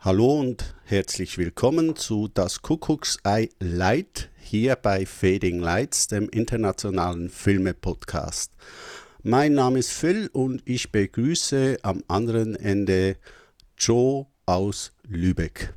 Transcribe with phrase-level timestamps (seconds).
[0.00, 8.52] Hallo und herzlich willkommen zu Das Kuckucksei Light hier bei Fading Lights, dem internationalen Filme-Podcast.
[9.24, 13.16] Mein Name ist Phil und ich begrüße am anderen Ende
[13.76, 15.74] Joe aus Lübeck.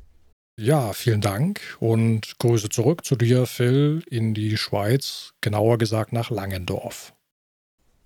[0.56, 6.30] Ja, vielen Dank und Grüße zurück zu dir, Phil, in die Schweiz, genauer gesagt nach
[6.30, 7.12] Langendorf.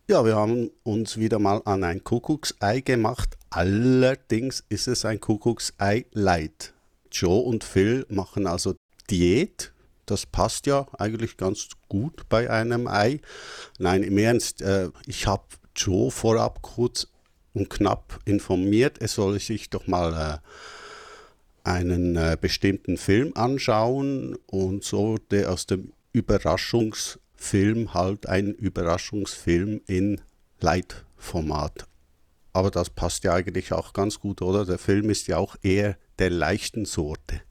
[0.09, 3.37] Ja, wir haben uns wieder mal an ein Kuckucksei gemacht.
[3.51, 6.75] Allerdings ist es ein Kuckucksei Light.
[7.11, 8.77] Joe und Phil machen also
[9.11, 9.73] Diät.
[10.07, 13.19] Das passt ja eigentlich ganz gut bei einem Ei.
[13.81, 15.43] Nein, im Ernst, äh, ich habe
[15.75, 17.09] Joe vorab kurz
[17.53, 20.41] und knapp informiert, er soll sich doch mal
[21.65, 28.53] äh, einen äh, bestimmten Film anschauen und so der aus dem Überraschungs Film halt ein
[28.55, 30.21] Überraschungsfilm in
[30.61, 31.87] Leitformat.
[32.53, 34.65] Aber das passt ja eigentlich auch ganz gut, oder?
[34.65, 37.43] Der Film ist ja auch eher der leichten Sorte.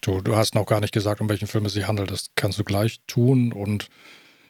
[0.00, 2.10] Du, du hast noch gar nicht gesagt, um welchen Film es sich handelt.
[2.10, 3.52] Das kannst du gleich tun.
[3.52, 3.88] Und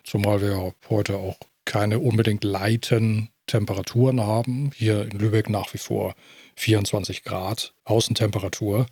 [0.04, 4.70] zumal wir heute auch keine unbedingt leiten Temperaturen haben.
[4.74, 6.14] Hier in Lübeck nach wie vor
[6.56, 8.86] 24 Grad Außentemperatur.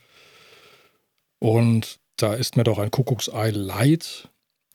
[1.39, 4.31] Und da ist mir doch ein Kuckucksei Light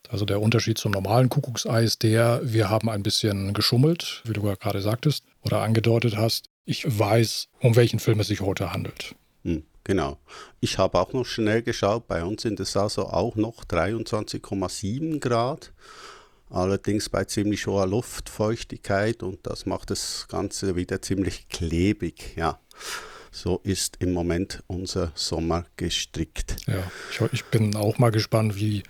[0.10, 4.42] also der Unterschied zum normalen Kuckucksei ist der, wir haben ein bisschen geschummelt, wie du
[4.42, 6.46] gerade sagtest oder angedeutet hast.
[6.66, 9.16] Ich weiß, um welchen Film es sich heute handelt.
[9.44, 10.18] Hm, genau.
[10.60, 15.74] Ich habe auch noch schnell geschaut, bei uns sind es also auch noch 23,7 Grad.
[16.50, 22.60] Allerdings bei ziemlich hoher Luftfeuchtigkeit und das macht das Ganze wieder ziemlich klebig, ja.
[23.32, 26.58] So ist im Moment unser Sommer gestrickt.
[26.68, 28.84] Ja, ich, ich bin auch mal gespannt, wie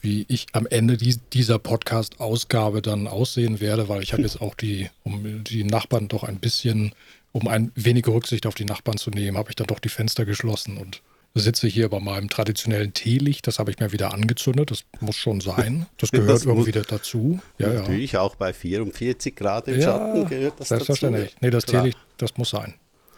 [0.00, 4.88] wie ich am Ende dieser Podcast-Ausgabe dann aussehen werde, weil ich habe jetzt auch die,
[5.04, 6.92] um die Nachbarn doch ein bisschen,
[7.32, 10.24] um ein wenig Rücksicht auf die Nachbarn zu nehmen, habe ich dann doch die Fenster
[10.24, 11.02] geschlossen und
[11.34, 13.46] sitze hier bei meinem traditionellen Teelicht.
[13.46, 14.70] Das habe ich mir wieder angezündet.
[14.70, 15.86] Das muss schon sein.
[15.98, 17.40] Das gehört das irgendwie muss, dazu.
[17.58, 18.20] Ja, natürlich ja.
[18.20, 21.30] auch bei 44 Grad im ja, Schatten gehört das selbstverständlich.
[21.30, 21.38] dazu.
[21.42, 21.82] Nee, das Klar.
[21.82, 22.74] Teelicht, das muss sein.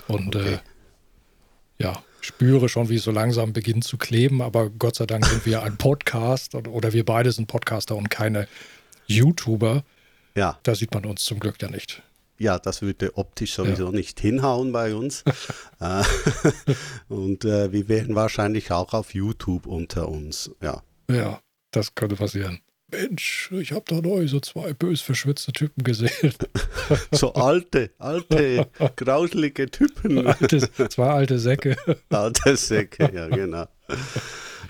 [0.08, 0.54] Und okay.
[0.54, 0.58] äh,
[1.82, 5.46] ja, spüre schon, wie es so langsam beginnt zu kleben, aber Gott sei Dank sind
[5.46, 8.46] wir ein Podcast oder wir beide sind Podcaster und keine
[9.06, 9.82] YouTuber.
[10.34, 10.58] Ja.
[10.62, 12.02] Da sieht man uns zum Glück ja nicht.
[12.38, 13.92] Ja, das würde optisch sowieso ja.
[13.92, 15.24] nicht hinhauen bei uns.
[15.80, 16.02] Äh,
[17.08, 20.50] und äh, wir wären wahrscheinlich auch auf YouTube unter uns.
[20.60, 20.82] Ja.
[21.08, 21.40] Ja,
[21.70, 22.58] das könnte passieren.
[22.90, 26.32] Mensch, ich habe da neu so zwei bös verschwitzte Typen gesehen.
[27.12, 28.66] so alte, alte,
[28.96, 30.26] grauselige Typen.
[30.26, 31.76] Alte, zwei alte Säcke.
[32.08, 33.66] Alte Säcke, ja, genau.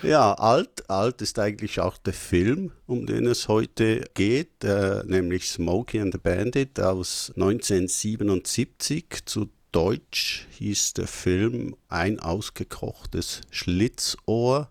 [0.03, 5.49] Ja, alt, alt ist eigentlich auch der Film, um den es heute geht, äh, nämlich
[5.49, 9.25] Smokey and the Bandit aus 1977.
[9.25, 14.69] Zu Deutsch hieß der Film Ein ausgekochtes Schlitzohr.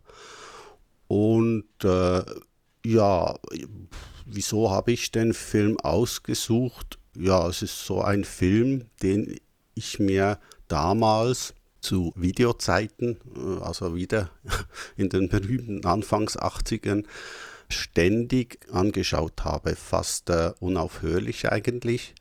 [1.08, 2.22] Und äh,
[2.84, 3.34] ja,
[4.26, 6.98] wieso habe ich den Film ausgesucht?
[7.16, 9.38] Ja, es ist so ein Film, den
[9.74, 14.30] ich mir damals zu Videozeiten, äh, also wieder
[14.96, 17.04] in den berühmten Anfangs 80ern,
[17.68, 22.14] ständig angeschaut habe, fast äh, unaufhörlich eigentlich.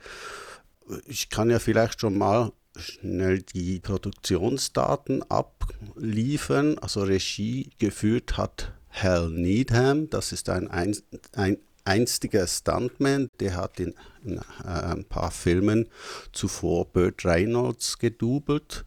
[1.06, 6.78] Ich kann ja vielleicht schon mal schnell die Produktionsdaten abliefern.
[6.79, 10.96] Also Regie geführt hat Hal Needham, das ist ein, ein,
[11.34, 13.94] ein einstiger Stuntman, der hat in,
[14.25, 15.88] in äh, ein paar Filmen
[16.34, 18.85] zuvor Burt Reynolds gedoubelt,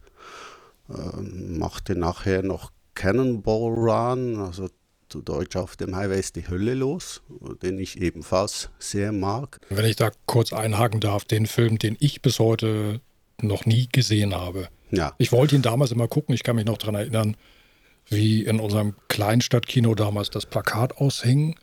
[0.89, 4.69] äh, machte nachher noch Cannonball Run, also
[5.09, 7.21] zu Deutsch auf dem Highway ist die Hölle los,
[7.61, 9.59] den ich ebenfalls sehr mag.
[9.69, 13.01] Wenn ich da kurz einhaken darf, den Film, den ich bis heute
[13.41, 14.69] noch nie gesehen habe.
[14.91, 15.13] Ja.
[15.17, 17.35] Ich wollte ihn damals immer gucken, ich kann mich noch daran erinnern,
[18.11, 21.55] wie in unserem Kleinstadtkino damals das Plakat aushing.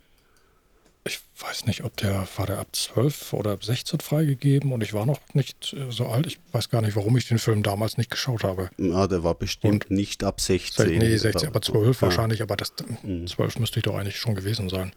[1.05, 4.93] Ich weiß nicht, ob der war der ab 12 oder ab 16 freigegeben und ich
[4.93, 6.27] war noch nicht äh, so alt.
[6.27, 8.69] Ich weiß gar nicht, warum ich den Film damals nicht geschaut habe.
[8.77, 10.97] Ja, der war bestimmt und nicht ab 16.
[10.97, 12.01] Nee, 16, aber 12 ja.
[12.01, 13.61] wahrscheinlich, aber das 12 mhm.
[13.61, 14.91] müsste ich doch eigentlich schon gewesen sein.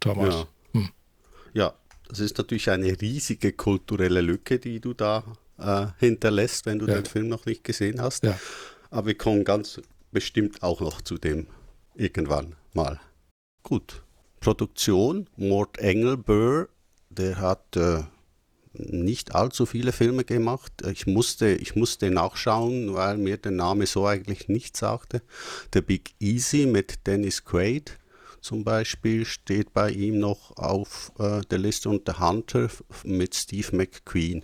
[0.00, 0.34] Damals.
[0.34, 0.46] Ja.
[0.72, 0.88] Hm.
[1.52, 1.74] ja,
[2.08, 5.24] das ist natürlich eine riesige kulturelle Lücke, die du da
[5.58, 6.94] äh, hinterlässt, wenn du ja.
[6.94, 8.24] den Film noch nicht gesehen hast.
[8.24, 8.38] Ja.
[8.90, 9.80] Aber wir kommen ganz
[10.10, 11.46] bestimmt auch noch zu dem
[11.94, 13.00] irgendwann mal.
[13.62, 14.02] Gut.
[14.40, 16.68] Produktion, Mort Engelböhr,
[17.10, 18.04] der hat äh,
[18.72, 20.72] nicht allzu viele Filme gemacht.
[20.90, 25.22] Ich musste, ich musste nachschauen, weil mir der Name so eigentlich nicht sagte.
[25.74, 27.98] The Big Easy mit Dennis Quaid
[28.40, 32.70] zum Beispiel steht bei ihm noch auf äh, der Liste und The Hunter
[33.04, 34.42] mit Steve McQueen.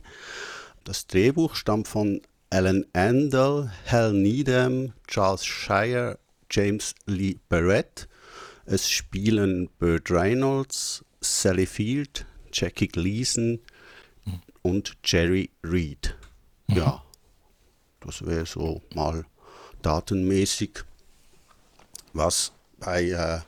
[0.84, 2.20] Das Drehbuch stammt von
[2.50, 6.18] Alan Andel, Hal Needham, Charles Shire,
[6.50, 8.08] James Lee Barrett.
[8.64, 13.60] Es spielen Burt Reynolds, Sally Field, Jackie Gleason
[14.62, 16.16] und Jerry Reed.
[16.66, 16.76] Mhm.
[16.76, 17.02] Ja,
[18.00, 19.24] das wäre so mal
[19.82, 20.84] datenmäßig,
[22.12, 23.40] was bei äh,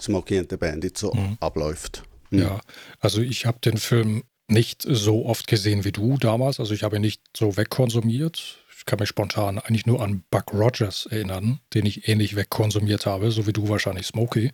[0.00, 1.38] Smokey and the Bandit so mhm.
[1.40, 2.02] abläuft.
[2.30, 2.38] Mhm.
[2.40, 2.60] Ja,
[3.00, 6.58] also ich habe den Film nicht so oft gesehen wie du damals.
[6.58, 8.58] Also ich habe ihn nicht so wegkonsumiert.
[8.76, 13.30] Ich kann mich spontan eigentlich nur an Buck Rogers erinnern, den ich ähnlich wegkonsumiert habe,
[13.30, 14.52] so wie du wahrscheinlich Smokey.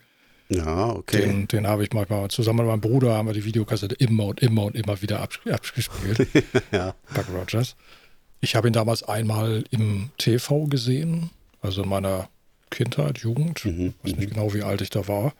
[0.48, 1.22] Ja, okay.
[1.22, 4.40] Den, den habe ich manchmal zusammen mit meinem Bruder haben wir die Videokassette immer und
[4.40, 6.26] immer und immer wieder abgespielt.
[6.72, 6.94] ja.
[7.14, 7.76] Buck Rogers.
[8.40, 11.30] Ich habe ihn damals einmal im TV gesehen,
[11.62, 12.28] also in meiner
[12.70, 13.64] Kindheit, Jugend.
[13.64, 14.34] Mhm, ich weiß nicht mhm.
[14.34, 15.32] genau, wie alt ich da war.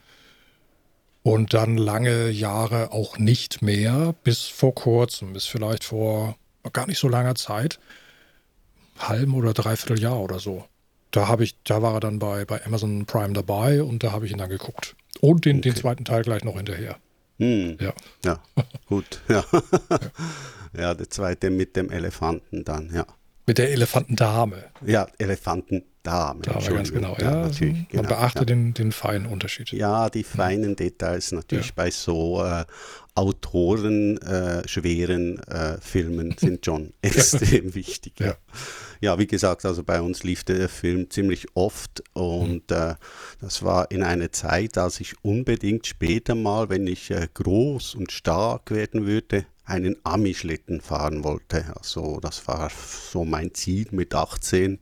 [1.25, 6.37] Und dann lange Jahre auch nicht mehr, bis vor kurzem, bis vielleicht vor
[6.75, 7.81] gar nicht so langer Zeit,
[8.99, 10.67] halben oder dreiviertel Jahr oder so.
[11.13, 14.27] Da habe ich, da war er dann bei, bei Amazon Prime dabei und da habe
[14.27, 14.97] ich ihn dann geguckt.
[15.23, 15.71] Und den, okay.
[15.71, 16.99] den zweiten Teil gleich noch hinterher.
[17.39, 17.79] Hm.
[17.81, 17.95] Ja.
[18.23, 18.43] ja,
[18.87, 19.23] gut.
[19.29, 19.47] Ja.
[19.91, 19.99] ja.
[20.79, 23.07] ja, der zweite mit dem Elefanten dann, ja.
[23.47, 24.65] Mit der Elefantendame.
[24.85, 25.07] Ja,
[26.05, 26.43] Elefantendame.
[26.43, 27.17] Dame ganz genau.
[27.19, 28.45] Ja, natürlich, man genau, beachte ja.
[28.45, 29.71] Den, den feinen Unterschied.
[29.73, 32.65] Ja, die feinen Details natürlich bei so äh,
[33.15, 38.15] Autoren äh, äh, Filmen sind schon extrem wichtig.
[38.19, 38.35] Ja.
[39.01, 42.77] ja, wie gesagt, also bei uns lief der Film ziemlich oft und mhm.
[42.77, 42.95] äh,
[43.41, 48.13] das war in einer Zeit, als ich unbedingt später mal, wenn ich äh, groß und
[48.13, 51.65] stark werden würde, einen Ami-Schlitten fahren wollte.
[51.77, 54.73] Also das war so mein Ziel mit 18.
[54.73, 54.79] Mhm.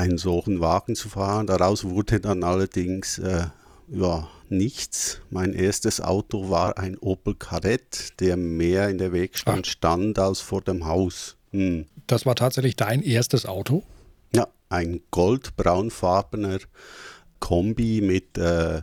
[0.00, 1.46] Einen solchen Wagen zu fahren.
[1.46, 3.44] Daraus wurde dann allerdings äh,
[3.88, 5.20] ja, nichts.
[5.30, 9.70] Mein erstes Auto war ein Opel Kadett, der mehr in der Wegstand Ach.
[9.70, 11.36] stand als vor dem Haus.
[11.52, 11.86] Hm.
[12.06, 13.82] Das war tatsächlich dein erstes Auto?
[14.34, 16.58] Ja, ein goldbraunfarbener
[17.40, 18.82] Kombi mit äh,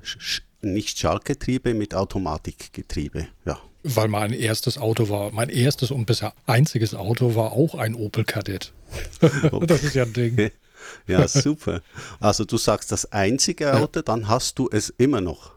[0.61, 3.27] nicht Schaltgetriebe, mit Automatikgetriebe.
[3.45, 3.59] Ja.
[3.83, 8.23] Weil mein erstes Auto war, mein erstes und bisher einziges Auto war auch ein Opel
[8.23, 8.73] Kadett.
[9.67, 10.51] Das ist ja ein Ding.
[11.07, 11.81] Ja, super.
[12.19, 15.51] Also du sagst das einzige Auto, dann hast du es immer noch.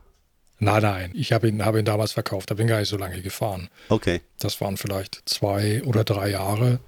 [0.58, 3.22] Nein, nein, ich habe ihn, hab ihn damals verkauft, da bin gar nicht so lange
[3.22, 3.68] gefahren.
[3.88, 4.20] Okay.
[4.38, 6.80] Das waren vielleicht zwei oder drei Jahre.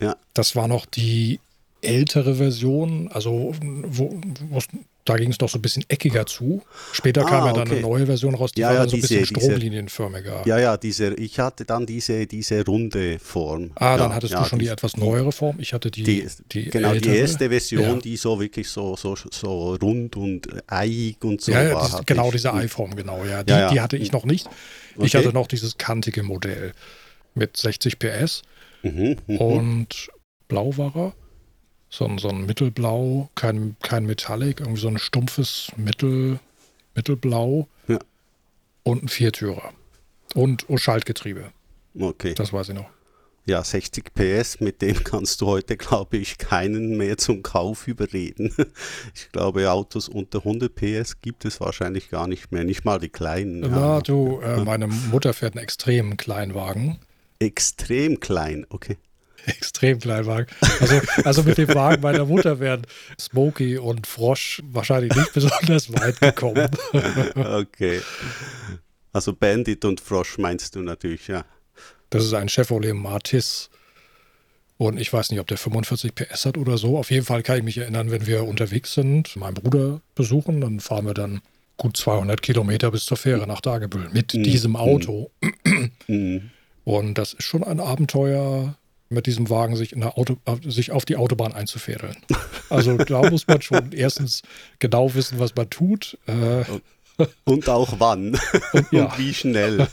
[0.00, 0.16] Ja.
[0.34, 1.40] Das war noch die
[1.80, 4.20] ältere Version, also wo,
[4.50, 4.60] wo
[5.08, 6.62] da ging es doch so ein bisschen eckiger zu.
[6.92, 7.78] Später ah, kam ja dann okay.
[7.78, 10.42] eine neue Version raus, die ja, war ja, dann so diese, ein bisschen stromlinienförmiger.
[10.46, 13.70] Ja, ja, diese, ich hatte dann diese, diese runde Form.
[13.76, 15.56] Ah, dann hattest du schon die, die, etwas neuere Form.
[15.60, 17.12] Ich hatte die, die, die Genau, ältere.
[17.12, 21.72] die erste Version, die so wirklich so, so, so rund und eiig und so ja,
[21.72, 21.86] war.
[21.86, 22.32] Dies, genau, ich.
[22.32, 23.24] diese Eiform, genau.
[23.24, 24.48] Ja, die, die hatte ich noch nicht.
[24.98, 25.18] Ich okay.
[25.18, 26.72] hatte noch dieses kantige Modell
[27.34, 28.42] mit 60 PS
[28.82, 30.08] mhm, mhm, und
[30.48, 31.12] blau war er
[31.88, 36.40] so ein, so ein Mittelblau, kein, kein Metallic, irgendwie so ein stumpfes Mittel,
[36.94, 37.98] Mittelblau ja.
[38.82, 39.72] und ein Viertürer.
[40.34, 41.52] Und Schaltgetriebe.
[41.98, 42.34] Okay.
[42.34, 42.90] Das weiß ich noch.
[43.48, 48.52] Ja, 60 PS, mit dem kannst du heute, glaube ich, keinen mehr zum Kauf überreden.
[49.14, 53.08] Ich glaube, Autos unter 100 PS gibt es wahrscheinlich gar nicht mehr, nicht mal die
[53.08, 53.60] kleinen.
[53.60, 54.00] Na, ja.
[54.00, 56.98] du, äh, meine Mutter fährt einen extremen Kleinwagen.
[57.38, 58.96] Extrem klein, okay.
[59.56, 60.46] extrem Kleinwagen.
[60.80, 62.82] Also, also mit dem Wagen meiner Mutter wären
[63.18, 66.68] Smokey und Frosch wahrscheinlich nicht besonders weit gekommen.
[67.34, 68.00] okay.
[69.12, 71.44] Also Bandit und Frosch meinst du natürlich, ja.
[72.10, 73.70] Das ist ein Chevrolet Martis.
[74.78, 76.98] Und ich weiß nicht, ob der 45 PS hat oder so.
[76.98, 80.80] Auf jeden Fall kann ich mich erinnern, wenn wir unterwegs sind, meinen Bruder besuchen, dann
[80.80, 81.40] fahren wir dann
[81.78, 84.42] gut 200 Kilometer bis zur Fähre nach Dagebüll mit mhm.
[84.42, 85.30] diesem Auto.
[86.08, 86.50] Mhm.
[86.84, 88.76] Und das ist schon ein Abenteuer,
[89.08, 90.36] mit diesem Wagen sich, in der Auto,
[90.66, 92.16] sich auf die Autobahn einzufädeln.
[92.70, 94.42] Also da muss man schon erstens
[94.78, 96.18] genau wissen, was man tut.
[96.26, 96.64] Äh,
[97.44, 98.38] und auch wann
[98.72, 99.04] und, ja.
[99.04, 99.86] und wie schnell.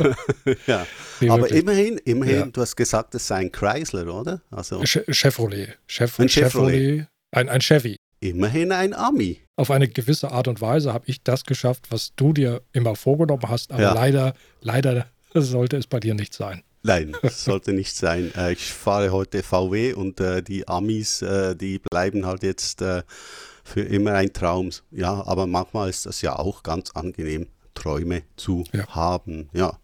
[0.66, 0.86] ja.
[1.20, 2.46] Nee, Aber immerhin, immerhin, ja.
[2.46, 4.42] du hast gesagt, es sei ein Chrysler, oder?
[4.50, 5.76] Also Chevrolet.
[5.86, 6.72] Chef ein Chevrolet.
[6.72, 7.06] Chevrolet.
[7.32, 7.96] Ein, ein Chevy.
[8.20, 9.40] Immerhin ein Ami.
[9.56, 13.48] Auf eine gewisse Art und Weise habe ich das geschafft, was du dir immer vorgenommen
[13.48, 13.92] hast, aber ja.
[13.92, 16.62] leider, leider sollte es bei dir nicht sein.
[16.88, 18.32] Nein, das sollte nicht sein.
[18.34, 23.02] Äh, ich fahre heute VW und äh, die Amis, äh, die bleiben halt jetzt äh,
[23.62, 24.70] für immer ein Traum.
[24.90, 28.86] Ja, aber manchmal ist das ja auch ganz angenehm, Träume zu ja.
[28.88, 29.50] haben.
[29.52, 29.78] Ja.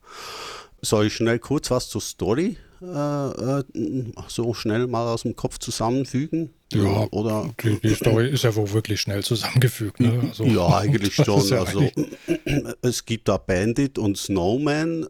[0.80, 3.64] Soll ich schnell kurz was zur Story äh, äh,
[4.28, 6.54] so schnell mal aus dem Kopf zusammenfügen?
[6.72, 7.50] Ja, oder?
[7.62, 10.00] Die, die, Story ist ja wohl wirklich schnell zusammengefügt.
[10.00, 10.24] Ne?
[10.28, 11.46] Also, ja, eigentlich schon.
[11.48, 11.86] Ja also,
[12.82, 15.06] es gibt da Bandit und Snowman.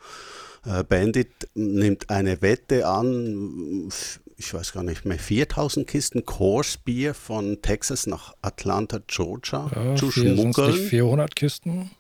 [0.67, 3.91] Äh, Bandit nimmt eine Wette an
[4.37, 9.97] ich weiß gar nicht mehr, 4000 Kisten Coors Bier von Texas nach Atlanta, Georgia ja,
[9.97, 10.73] zu schmuggeln.
[10.75, 11.91] 400 Kisten?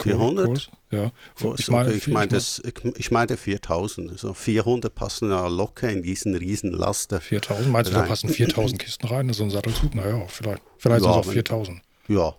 [0.00, 0.46] 400?
[0.46, 1.12] Kurs, ja.
[1.56, 2.42] Ich, meine, ich, meinte,
[2.96, 4.10] ich meinte 4000.
[4.10, 7.20] Also 400 passen ja locker in diesen riesen Laster.
[7.20, 7.70] 4000?
[7.70, 9.94] Meinst du, da passen 4000 Kisten rein in so ein Sattelzug?
[9.94, 10.62] Naja, vielleicht.
[10.78, 11.80] Vielleicht ja, sind es auch 4000.
[12.08, 12.34] Ja,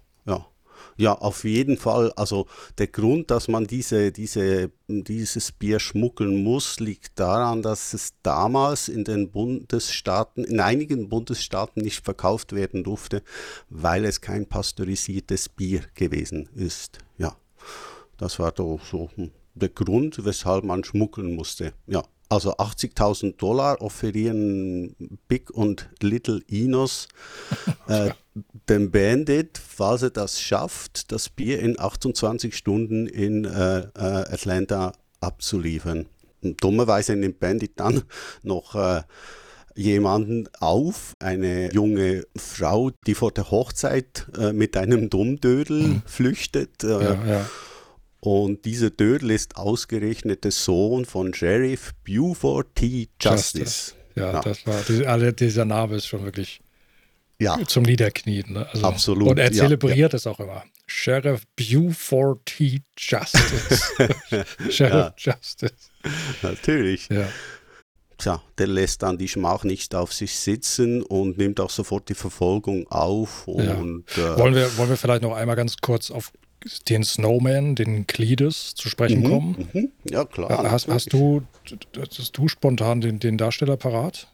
[0.97, 1.13] ja.
[1.13, 2.11] Auf jeden Fall.
[2.15, 8.13] Also der Grund, dass man diese, diese, dieses Bier schmuggeln muss, liegt daran, dass es
[8.23, 13.23] damals in den Bundesstaaten, in einigen Bundesstaaten nicht verkauft werden durfte,
[13.69, 16.99] weil es kein pasteurisiertes Bier gewesen ist.
[17.17, 17.35] Ja,
[18.17, 19.09] das war doch so
[19.55, 21.73] der Grund, weshalb man schmuggeln musste.
[21.87, 22.03] Ja.
[22.27, 24.95] Also 80.000 Dollar offerieren
[25.27, 27.07] Big und Little Inos
[27.87, 28.11] äh,
[28.69, 34.93] dem Bandit, falls er das schafft, das Bier in 28 Stunden in äh, äh, Atlanta
[35.21, 36.07] abzuliefern.
[36.41, 38.03] Und dummerweise nimmt Bandit dann
[38.43, 39.01] noch äh,
[39.75, 46.01] jemanden auf, eine junge Frau, die vor der Hochzeit äh, mit einem Dummdödel mhm.
[46.05, 46.83] flüchtet.
[46.83, 47.49] Äh, ja, ja.
[48.19, 53.09] Und dieser Dödel ist ausgerechnet der Sohn von Sheriff Buford T.
[53.21, 53.59] Justice.
[53.59, 53.93] Justice.
[54.15, 56.61] Ja, ja, das war, also dieser Name ist schon wirklich
[57.39, 57.57] ja.
[57.65, 58.53] zum Niederknien.
[58.53, 58.67] Ne?
[58.71, 59.29] Also, Absolut.
[59.29, 60.63] Und er zelebriert ja, es auch immer.
[60.87, 62.81] Sheriff Buford T.
[62.97, 63.81] Justice.
[64.69, 65.73] Sheriff Justice.
[66.41, 67.09] Natürlich.
[67.09, 67.27] Ja.
[68.17, 72.13] Tja, der lässt dann die Schmach nicht auf sich sitzen und nimmt auch sofort die
[72.13, 73.47] Verfolgung auf.
[73.47, 76.31] Und, äh, wollen, wir, wollen wir vielleicht noch einmal ganz kurz auf
[76.87, 79.69] den Snowman, den Cletus zu sprechen mhm, kommen?
[79.73, 79.91] Mhm.
[80.09, 80.71] Ja, klar.
[80.71, 81.43] Hast, hast, du,
[81.97, 84.29] hast du spontan den, den Darsteller parat?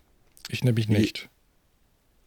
[0.48, 1.29] Ich nämlich nicht.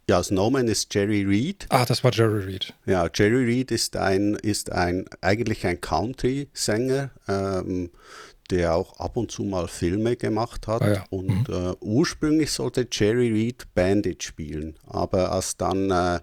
[0.09, 1.67] Ja, Snowman ist Jerry Reed.
[1.71, 2.75] Ah, das war Jerry Reed.
[2.85, 7.91] Ja, Jerry Reed ist ein, ist ein eigentlich ein Country-Sänger, ähm,
[8.51, 10.83] der auch ab und zu mal Filme gemacht hat.
[10.83, 11.05] Ah, ja.
[11.09, 11.55] Und mhm.
[11.55, 14.79] äh, ursprünglich sollte Jerry Reed Bandit spielen.
[14.87, 16.21] Aber als dann äh,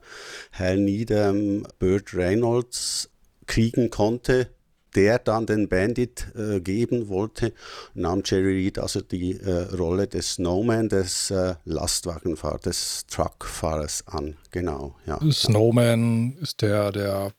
[0.52, 3.10] Hal Needham Burt Reynolds
[3.48, 4.52] kriegen konnte,
[4.96, 7.54] der dann den Bandit äh, geben wollte,
[7.94, 14.38] nahm Jerry Reed also die äh, Rolle des Snowman, des äh, Lastwagenfahrers, des Truckfahrers an.
[14.52, 15.20] Genau, ja.
[15.32, 17.32] Snowman ist der, der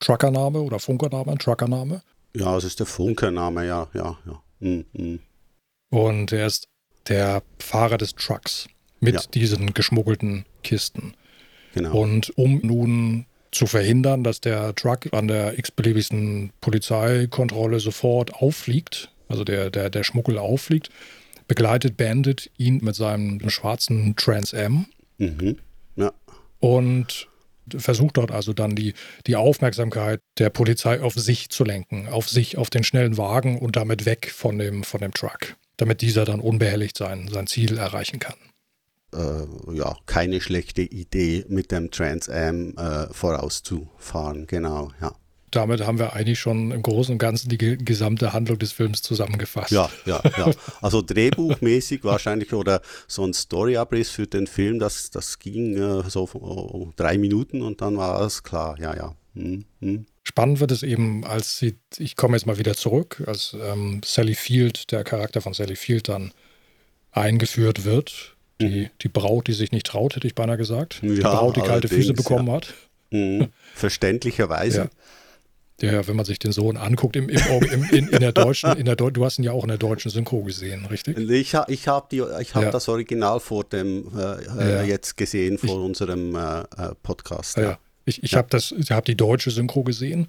[0.00, 2.02] Truckername oder Funkername, ein Truckername?
[2.34, 4.42] Ja, es ist der Funkername, ja, ja, ja.
[4.60, 5.20] Mm, mm.
[5.90, 6.68] Und er ist
[7.08, 8.68] der Fahrer des Trucks
[9.00, 9.20] mit ja.
[9.32, 11.14] diesen geschmuggelten Kisten.
[11.74, 12.02] Genau.
[12.02, 19.44] Und um nun zu verhindern, dass der Truck an der x-beliebigsten Polizeikontrolle sofort auffliegt, also
[19.44, 20.90] der, der, der Schmuggel auffliegt,
[21.48, 24.86] begleitet Bandit ihn mit seinem schwarzen Trans M.
[25.18, 25.56] Mhm.
[25.96, 26.12] Ja.
[26.60, 27.28] Und
[27.76, 28.94] versucht dort also dann die,
[29.26, 33.76] die Aufmerksamkeit der Polizei auf sich zu lenken, auf sich, auf den schnellen Wagen und
[33.76, 38.20] damit weg von dem, von dem Truck, damit dieser dann unbehelligt sein, sein Ziel erreichen
[38.20, 38.36] kann
[39.16, 44.46] äh, ja, keine schlechte Idee, mit dem Trans Am äh, vorauszufahren.
[44.46, 45.12] Genau, ja.
[45.50, 49.70] Damit haben wir eigentlich schon im Großen und Ganzen die gesamte Handlung des Films zusammengefasst.
[49.70, 50.50] Ja, ja, ja.
[50.82, 56.28] Also drehbuchmäßig wahrscheinlich oder so ein Storyabriss für den Film, das, das ging äh, so
[56.34, 58.76] oh, drei Minuten und dann war alles klar.
[58.78, 59.14] Ja, ja.
[59.34, 60.06] Hm, hm.
[60.24, 64.34] Spannend wird es eben, als sie, ich komme jetzt mal wieder zurück, als ähm, Sally
[64.34, 66.32] Field, der Charakter von Sally Field dann
[67.12, 68.90] eingeführt wird die, mhm.
[69.02, 71.00] die Braut, die sich nicht traut, hätte ich beinahe gesagt.
[71.02, 72.54] Die ja, Braut, die kalte Füße bekommen ja.
[72.54, 72.74] hat.
[73.10, 73.48] Mhm.
[73.74, 74.90] Verständlicherweise.
[75.80, 75.92] Ja.
[75.92, 76.08] ja.
[76.08, 78.96] wenn man sich den Sohn anguckt, im, im, im, in, in, der deutschen, in der,
[78.96, 81.18] du hast ihn ja auch in der deutschen Synchro gesehen, richtig?
[81.18, 86.34] Ich, ich habe hab das Original vor dem äh, äh jetzt gesehen, vor ich, unserem
[86.34, 87.58] äh, äh Podcast.
[87.58, 87.78] Ja.
[88.06, 90.28] Ich, ich habe hab die deutsche Synchro gesehen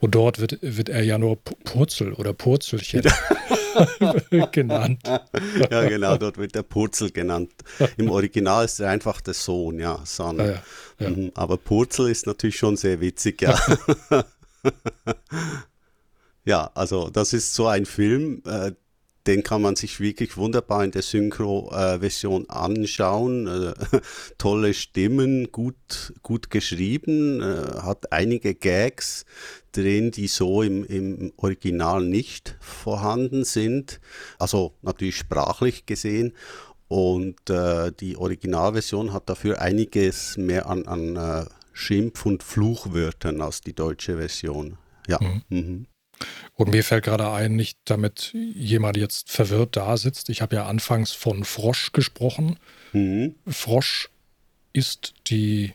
[0.00, 3.02] und dort wird, wird er ja nur Purzel oder Purzelchen
[4.52, 5.00] genannt.
[5.70, 7.52] Ja, genau, dort wird er Purzel genannt.
[7.96, 10.40] Im Original ist er einfach der Sohn, ja, Son.
[10.40, 10.62] Ah, ja,
[10.98, 11.10] ja.
[11.10, 13.58] Mhm, aber Purzel ist natürlich schon sehr witzig, ja.
[16.44, 18.72] ja, also das ist so ein Film, äh,
[19.26, 23.46] den kann man sich wirklich wunderbar in der Synchro-Version äh, anschauen.
[23.46, 24.00] Äh,
[24.38, 29.24] tolle Stimmen, gut, gut geschrieben, äh, hat einige Gags
[29.72, 34.00] drin, die so im, im Original nicht vorhanden sind.
[34.38, 36.32] Also natürlich sprachlich gesehen.
[36.88, 43.60] Und äh, die Originalversion hat dafür einiges mehr an, an äh, Schimpf- und Fluchwörtern als
[43.60, 44.76] die deutsche Version.
[45.06, 45.18] Ja.
[45.20, 45.42] Mhm.
[45.48, 45.86] Mhm.
[46.54, 50.28] Und mir fällt gerade ein, nicht damit jemand jetzt verwirrt da sitzt.
[50.28, 52.58] Ich habe ja anfangs von Frosch gesprochen.
[52.92, 53.36] Mhm.
[53.46, 54.10] Frosch
[54.72, 55.72] ist die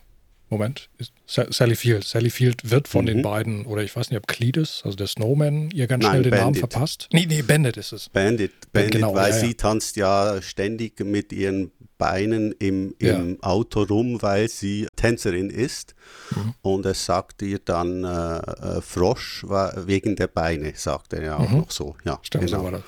[0.48, 0.88] Moment,
[1.26, 2.04] Sally Field.
[2.04, 3.08] Sally Field wird von mhm.
[3.08, 6.22] den beiden, oder ich weiß nicht, ob Cletus, also der Snowman, ihr ganz Nein, schnell
[6.22, 6.44] den Bandit.
[6.44, 7.08] Namen verpasst.
[7.12, 8.08] Nee, nee, Bandit ist es.
[8.08, 9.54] Bandit, Bandit, genau, weil ja, sie ja.
[9.54, 13.42] tanzt ja ständig mit ihren Beinen im, im ja.
[13.42, 15.94] Auto rum, weil sie Tänzerin ist.
[16.30, 16.54] Mhm.
[16.62, 21.50] Und es sagt ihr dann äh, äh, Frosch wegen der Beine, sagt er ja auch
[21.50, 21.58] mhm.
[21.58, 21.96] noch so.
[22.04, 22.58] Ja, Stimmt, genau.
[22.58, 22.82] so war das.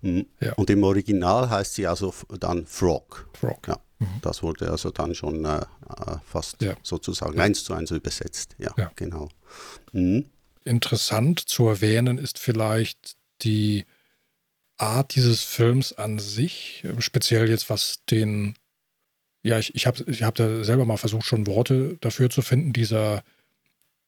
[0.00, 0.26] Mhm.
[0.56, 3.28] Und im Original heißt sie also dann Frog.
[3.38, 3.68] Frog.
[3.68, 3.78] Ja.
[4.22, 6.74] Das wurde also dann schon äh, äh, fast ja.
[6.82, 8.56] sozusagen eins zu eins übersetzt.
[8.58, 8.90] Ja, ja.
[8.96, 9.28] genau.
[9.92, 10.26] Mhm.
[10.64, 13.84] Interessant zu erwähnen ist vielleicht die
[14.76, 18.54] Art dieses Films an sich, speziell jetzt was den,
[19.42, 22.72] ja, ich, ich habe ich hab da selber mal versucht, schon Worte dafür zu finden,
[22.72, 23.22] dieser,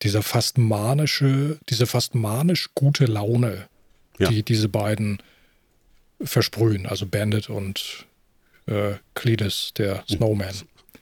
[0.03, 3.69] dieser fast manische, diese fast manisch gute Laune,
[4.19, 4.29] ja.
[4.29, 5.23] die diese beiden
[6.21, 8.07] versprühen, also Bandit und
[8.67, 10.55] äh, Cletus, der Snowman.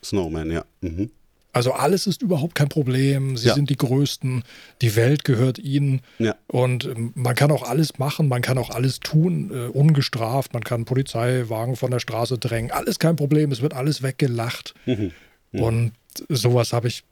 [0.03, 0.65] Snowman, ja.
[0.81, 1.09] Mhm.
[1.53, 3.37] Also alles ist überhaupt kein Problem.
[3.37, 3.53] Sie ja.
[3.53, 4.43] sind die Größten.
[4.81, 6.01] Die Welt gehört ihnen.
[6.17, 6.35] Ja.
[6.47, 8.27] Und ähm, man kann auch alles machen.
[8.27, 10.53] Man kann auch alles tun, äh, ungestraft.
[10.53, 12.71] Man kann Polizeiwagen von der Straße drängen.
[12.71, 13.51] Alles kein Problem.
[13.51, 14.73] Es wird alles weggelacht.
[14.87, 15.11] Mhm.
[15.51, 15.61] Mhm.
[15.61, 15.91] Und
[16.27, 17.03] sowas habe ich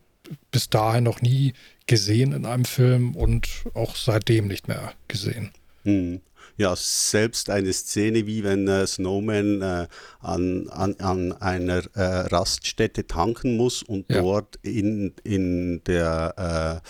[0.50, 1.54] bis dahin noch nie
[1.86, 5.52] gesehen in einem Film und auch seitdem nicht mehr gesehen.
[5.84, 6.22] Mhm
[6.62, 9.88] ja, selbst eine Szene, wie wenn äh, Snowman äh,
[10.20, 14.22] an, an, an einer äh, Raststätte tanken muss und ja.
[14.22, 16.88] dort in, in der äh,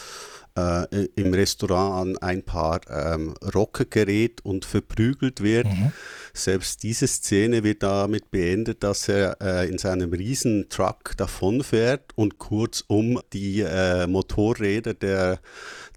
[0.60, 5.68] äh, im Restaurant an ein paar ähm, Rocker gerät und verprügelt wird.
[5.68, 5.94] Mhm.
[6.34, 13.22] Selbst diese Szene wird damit beendet, dass er äh, in seinem Riesentruck davonfährt und kurzum
[13.32, 15.40] die äh, Motorräder der,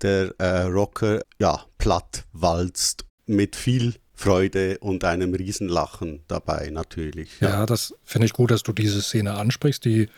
[0.00, 7.40] der äh, Rocker ja, platt walzt mit viel Freude und einem Riesenlachen dabei natürlich.
[7.40, 9.84] Ja, ja das finde ich gut, dass du diese Szene ansprichst.
[9.84, 10.08] Die,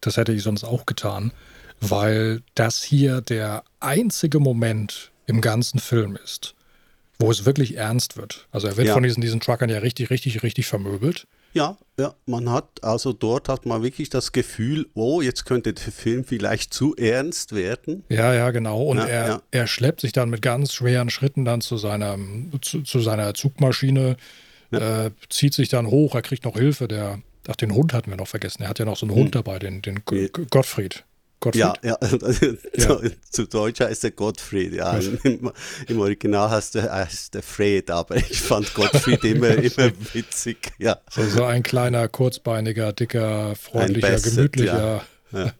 [0.00, 1.32] das hätte ich sonst auch getan,
[1.80, 6.54] weil das hier der einzige Moment im ganzen Film ist,
[7.18, 8.46] wo es wirklich ernst wird.
[8.52, 8.94] Also er wird ja.
[8.94, 11.26] von diesen, diesen Truckern ja richtig, richtig, richtig vermöbelt.
[11.56, 15.90] Ja, ja, man hat, also dort hat man wirklich das Gefühl, oh, jetzt könnte der
[15.90, 18.04] Film vielleicht zu ernst werden.
[18.10, 18.82] Ja, ja, genau.
[18.82, 19.42] Und ja, er, ja.
[19.52, 22.18] er schleppt sich dann mit ganz schweren Schritten dann zu seiner,
[22.60, 24.18] zu, zu seiner Zugmaschine,
[24.70, 25.06] ja.
[25.06, 26.88] äh, zieht sich dann hoch, er kriegt noch Hilfe.
[26.88, 28.62] Der, ach, den Hund hatten wir noch vergessen.
[28.62, 29.22] Er hat ja noch so einen hm.
[29.22, 30.02] Hund dabei, den, den
[30.50, 31.04] Gottfried.
[31.40, 31.62] Gottfried?
[31.62, 31.98] Ja, ja.
[32.76, 33.00] ja.
[33.30, 34.96] zu Deutsch heißt er Gottfried, ja.
[35.24, 35.52] Im,
[35.88, 40.98] Im, Original heißt er, heißt er Fred, aber ich fand Gottfried immer, immer witzig, ja.
[41.10, 45.02] So, so ein kleiner, kurzbeiniger, dicker, freundlicher, Basset, gemütlicher.
[45.32, 45.52] Ja.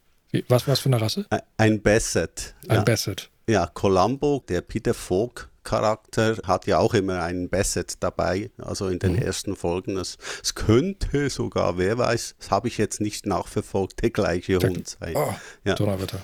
[0.48, 1.26] Was, was für eine Rasse?
[1.56, 2.54] Ein Basset.
[2.68, 3.30] Ein Basset.
[3.48, 8.98] Ja, Columbo, der Peter Falk Charakter hat ja auch immer einen Bassett dabei, also in
[8.98, 9.22] den mhm.
[9.22, 9.98] ersten Folgen.
[9.98, 14.70] Es, es, könnte sogar, wer weiß, das habe ich jetzt nicht nachverfolgt, der gleiche der,
[14.70, 15.14] Hund sein.
[15.14, 15.74] Oh, ja.
[15.74, 16.22] Donnerwetter.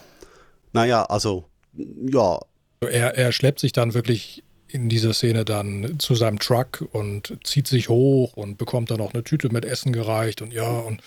[0.72, 2.40] Naja, also, ja.
[2.80, 7.66] Er, er schleppt sich dann wirklich in dieser Szene dann zu seinem Truck und zieht
[7.66, 11.02] sich hoch und bekommt dann auch eine Tüte mit Essen gereicht und ja, und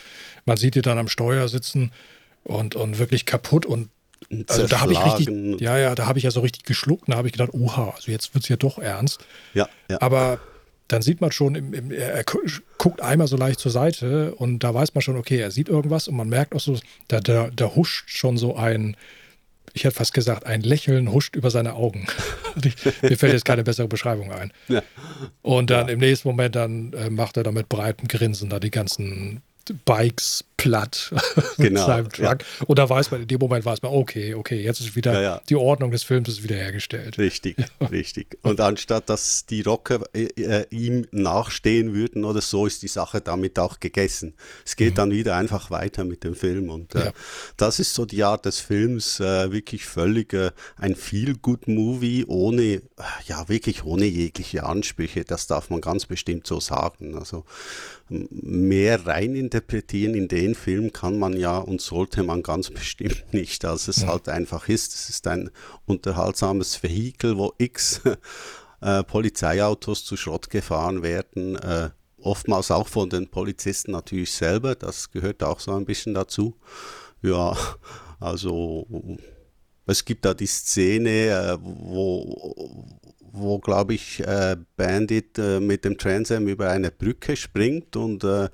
[0.46, 1.92] man sieht ihn dann am Steuer sitzen
[2.44, 3.90] und, und wirklich kaputt und
[4.48, 7.12] also da habe ich richtig, ja, ja, da habe ich ja so richtig geschluckt und
[7.12, 9.20] da habe ich gedacht, oha, also jetzt wird es ja doch ernst.
[9.54, 10.02] Ja, ja.
[10.02, 10.40] Aber
[10.88, 12.24] dann sieht man schon, im, im, er
[12.78, 16.08] guckt einmal so leicht zur Seite und da weiß man schon, okay, er sieht irgendwas
[16.08, 18.96] und man merkt auch so, da, da, da huscht schon so ein,
[19.74, 22.08] ich hätte fast gesagt, ein Lächeln huscht über seine Augen.
[23.02, 24.54] Mir fällt jetzt keine bessere Beschreibung ein.
[24.68, 24.84] Ja.
[25.42, 25.94] Und dann ja.
[25.94, 29.42] im nächsten Moment dann äh, macht er da mit breitem Grinsen da die ganzen
[29.86, 31.14] Bikes platt
[31.58, 32.42] genau, mit seinem Truck.
[32.42, 32.66] Ja.
[32.66, 35.22] Und da weiß man, in dem Moment weiß man, okay, okay, jetzt ist wieder ja,
[35.22, 35.42] ja.
[35.48, 37.20] die Ordnung des Films ist wiederhergestellt.
[37.20, 37.58] Richtig,
[37.92, 38.40] richtig.
[38.42, 43.22] Und anstatt dass die Rocker äh, äh, ihm nachstehen würden oder so, ist die Sache
[43.22, 44.34] damit auch gegessen.
[44.66, 44.96] Es geht mhm.
[44.96, 46.72] dann wieder einfach weiter mit dem Film.
[46.72, 47.12] Und äh,
[47.58, 52.82] das ist so die Art des Films, äh, wirklich völlig äh, ein Feel-Good-Movie ohne,
[53.28, 55.26] ja, wirklich ohne jegliche Ansprüche.
[55.26, 57.16] Das darf man ganz bestimmt so sagen.
[57.16, 57.46] Also
[58.10, 63.88] mehr reininterpretieren in den Film kann man ja und sollte man ganz bestimmt nicht, als
[63.88, 64.08] es ja.
[64.08, 64.94] halt einfach ist.
[64.94, 65.50] Es ist ein
[65.86, 68.02] unterhaltsames Vehikel, wo x
[68.82, 71.56] äh, Polizeiautos zu Schrott gefahren werden.
[71.56, 71.90] Äh,
[72.22, 76.56] oftmals auch von den Polizisten natürlich selber, das gehört auch so ein bisschen dazu.
[77.22, 77.58] Ja,
[78.20, 78.88] also
[79.88, 82.88] es gibt da die Szene, äh, wo,
[83.36, 88.50] wo glaube ich, äh, Bandit äh, mit dem Transam über eine Brücke springt und äh,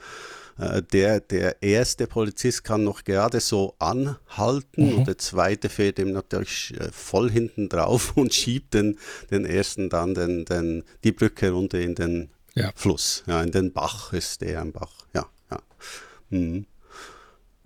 [0.93, 4.97] der, der erste Polizist kann noch gerade so anhalten mhm.
[4.97, 8.99] und der zweite fährt ihm natürlich voll hinten drauf und schiebt den,
[9.31, 12.71] den ersten dann den, den, die Brücke runter in den ja.
[12.75, 13.23] Fluss.
[13.25, 14.93] Ja, in den Bach ist der ein Bach.
[15.15, 15.59] Ja, ja.
[16.29, 16.65] Mhm.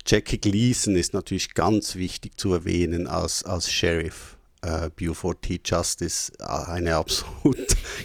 [0.06, 4.35] Jackie Gleason ist natürlich ganz wichtig zu erwähnen als, als Sheriff.
[4.66, 5.60] Uh, Buford T.
[5.64, 7.56] Justice eine absolut,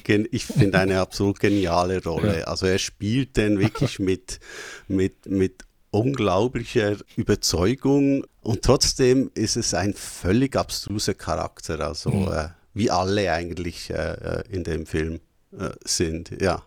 [0.32, 2.47] ich finde eine absolut geniale Rolle.
[2.47, 4.39] Also er spielt den wirklich mit,
[4.88, 12.32] mit, mit unglaublicher Überzeugung und trotzdem ist es ein völlig abstruser Charakter, also mhm.
[12.32, 15.19] äh, wie alle eigentlich äh, äh in dem Film
[15.58, 16.63] äh, sind, ja.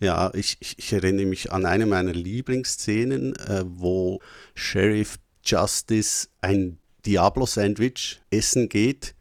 [0.00, 4.20] Ja, ich, ich, erinnere mich an eine meiner Lieblingsszenen, äh, wo
[4.54, 9.14] Sheriff Justice ein Diablo-Sandwich essen geht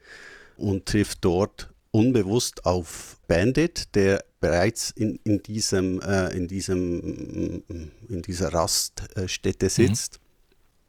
[0.57, 7.63] und trifft dort unbewusst auf Bandit, der bereits in, in, diesem, äh, in, diesem,
[8.09, 9.69] in dieser Raststätte mhm.
[9.69, 10.19] sitzt.
[10.19, 10.23] Mhm.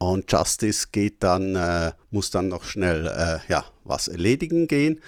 [0.07, 5.01] Und Justice geht dann, äh, muss dann noch schnell äh, ja, was erledigen gehen,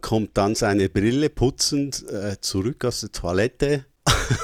[0.00, 3.86] kommt dann seine Brille putzend äh, zurück aus der Toilette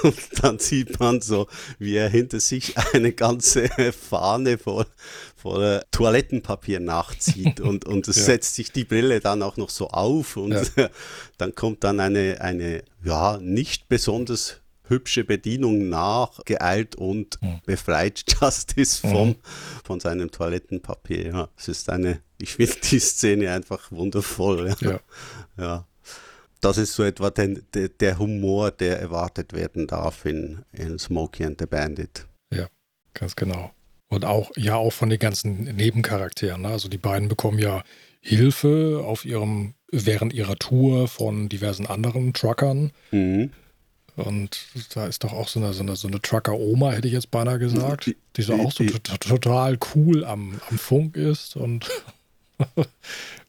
[0.03, 4.87] und dann sieht man so, wie er hinter sich eine ganze Fahne voll,
[5.37, 8.25] voll Toilettenpapier nachzieht und, und es ja.
[8.25, 10.89] setzt sich die Brille dann auch noch so auf und ja.
[11.39, 17.61] dann kommt dann eine, eine ja, nicht besonders hübsche Bedienung nachgeeilt und mhm.
[17.67, 19.37] befreit Justice vom, mhm.
[19.85, 21.27] von seinem Toilettenpapier.
[21.27, 24.75] Ja, es ist eine, ich finde die Szene einfach wundervoll.
[24.81, 25.01] Ja.
[25.59, 25.88] ja
[26.61, 31.45] das ist so etwa den, der, der Humor, der erwartet werden darf in, in Smokey
[31.45, 32.27] and the Bandit.
[32.53, 32.67] Ja,
[33.15, 33.71] ganz genau.
[34.09, 36.63] Und auch, ja, auch von den ganzen Nebencharakteren.
[36.63, 36.69] Ne?
[36.69, 37.83] Also die beiden bekommen ja
[38.21, 42.93] Hilfe auf ihrem, während ihrer Tour von diversen anderen Truckern.
[43.11, 43.51] Mhm.
[44.17, 47.31] Und da ist doch auch so eine, so eine, so eine Trucker-Oma, hätte ich jetzt
[47.31, 51.89] beinahe gesagt, die so auch so total cool am, am Funk ist und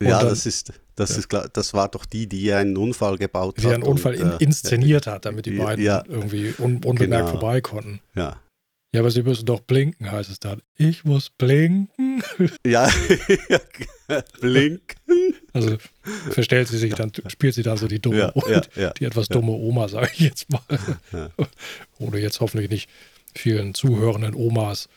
[0.01, 1.17] ja, dann, das ist, das, ja.
[1.17, 3.69] ist klar, das war doch die, die einen Unfall gebaut die hat.
[3.69, 7.27] Die einen Unfall und, in, äh, inszeniert hat, damit die beiden ja, irgendwie un, unbemerkt
[7.27, 7.39] genau.
[7.39, 8.01] vorbei konnten.
[8.15, 8.39] Ja.
[8.91, 10.63] Ja, aber sie müssen doch blinken, heißt es dann.
[10.75, 12.23] Ich muss blinken.
[12.65, 12.89] Ja,
[14.41, 15.35] blinken.
[15.53, 15.77] Also
[16.31, 19.51] verstellt sie sich dann, spielt sie dann so die dumme, ja, ja, die etwas dumme
[19.51, 20.61] Oma, sage ich jetzt mal.
[21.99, 22.89] Ohne jetzt hoffentlich nicht
[23.35, 24.89] vielen zuhörenden Omas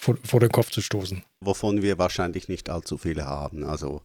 [0.00, 1.22] vor, vor den Kopf zu stoßen.
[1.40, 3.64] Wovon wir wahrscheinlich nicht allzu viele haben.
[3.64, 4.00] Also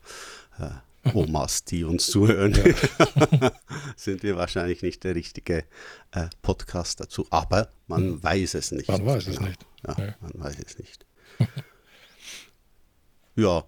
[0.59, 3.51] äh, Omas, die uns zuhören, ja.
[3.95, 5.63] sind wir wahrscheinlich nicht der richtige
[6.11, 7.25] äh, Podcast dazu.
[7.29, 8.23] Aber man hm.
[8.23, 8.89] weiß es nicht.
[8.89, 9.47] Man weiß es genau.
[9.47, 9.65] nicht.
[9.87, 11.05] Ja, ja, man weiß es nicht.
[13.37, 13.63] ja,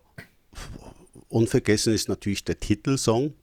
[1.29, 3.35] unvergessen ist natürlich der Titelsong.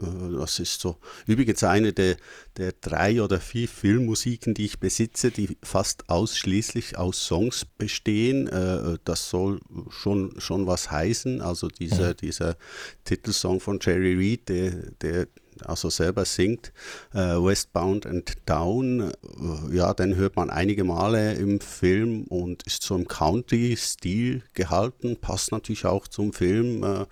[0.00, 2.16] Äh, das ist so übrigens eine der,
[2.56, 8.48] der drei oder vier Filmmusiken, die ich besitze, die fast ausschließlich aus Songs bestehen.
[8.48, 11.40] Äh, das soll schon, schon was heißen.
[11.40, 12.16] Also dieser, mhm.
[12.16, 12.56] dieser
[13.04, 15.28] Titelsong von Jerry Reed, der, der
[15.66, 16.72] also selber singt,
[17.12, 22.82] äh, Westbound and Down, äh, ja, den hört man einige Male im Film und ist
[22.82, 26.82] so im Country-Stil gehalten, passt natürlich auch zum Film.
[26.82, 27.06] Äh,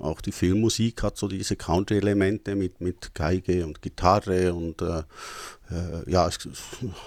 [0.00, 5.02] auch die Filmmusik hat so diese Country-Elemente mit, mit Geige und Gitarre und äh,
[5.74, 6.38] äh, ja, es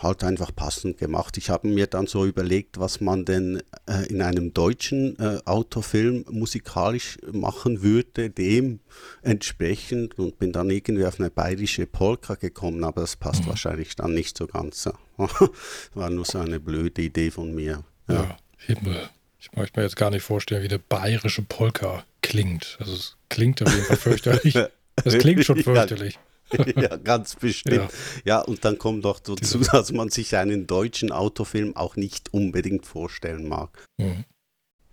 [0.01, 1.37] halt einfach passend gemacht.
[1.37, 6.25] Ich habe mir dann so überlegt, was man denn äh, in einem deutschen äh, Autofilm
[6.29, 8.79] musikalisch machen würde, dem
[9.21, 13.49] entsprechend und bin dann irgendwie auf eine bayerische Polka gekommen, aber das passt mhm.
[13.49, 14.89] wahrscheinlich dann nicht so ganz.
[15.93, 17.83] War nur so eine blöde Idee von mir.
[18.07, 19.09] Ja, ja Himmel.
[19.39, 22.77] Ich möchte mir jetzt gar nicht vorstellen, wie eine bayerische Polka klingt.
[22.79, 24.55] Also es klingt auf jeden Fall fürchterlich.
[25.03, 26.17] Das klingt schon fürchterlich.
[26.75, 27.91] ja, ganz bestimmt.
[28.25, 28.37] Ja.
[28.37, 32.85] ja, und dann kommt noch dazu, dass man sich einen deutschen Autofilm auch nicht unbedingt
[32.85, 33.85] vorstellen mag.
[33.97, 34.25] Mhm.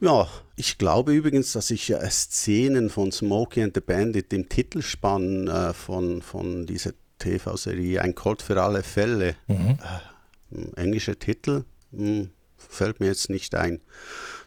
[0.01, 5.49] Ja, ich glaube übrigens, dass ich äh, Szenen von Smokey and the Bandit im Titelspann
[5.49, 9.79] äh, von, von dieser TV-Serie Ein Colt für alle Fälle, mhm.
[9.81, 13.81] äh, englischer Titel, mh, hm, fällt mir jetzt nicht ein,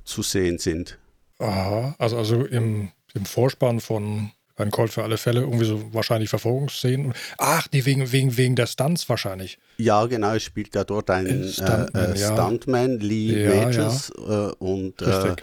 [0.03, 0.99] zu sehen sind.
[1.39, 6.29] Aha, also, also im, im Vorspann von ein Colt für alle Fälle, irgendwie so wahrscheinlich
[6.29, 7.13] Verfolgungsszenen.
[7.37, 9.59] Ach, die wegen, wegen, wegen der Stunts wahrscheinlich.
[9.77, 12.33] Ja, genau, es spielt ja dort einen äh, Stuntman, äh, ja.
[12.33, 14.49] Stuntman Lee ja, Majors ja.
[14.49, 15.35] Äh, und äh,